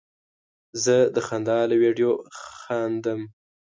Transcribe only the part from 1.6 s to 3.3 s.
له ویډیو خندم.